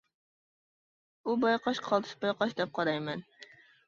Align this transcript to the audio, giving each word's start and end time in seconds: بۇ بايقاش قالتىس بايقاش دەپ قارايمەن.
بۇ 1.29 1.35
بايقاش 1.43 1.81
قالتىس 1.87 2.13
بايقاش 2.23 2.55
دەپ 2.63 2.73
قارايمەن. 2.79 3.23